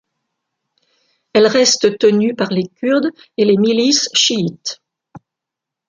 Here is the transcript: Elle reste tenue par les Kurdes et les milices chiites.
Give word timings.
Elle 1.31 1.45
reste 1.45 1.99
tenue 1.99 2.33
par 2.33 2.49
les 2.49 2.65
Kurdes 2.69 3.11
et 3.37 3.45
les 3.45 3.55
milices 3.57 4.09
chiites. 4.15 4.81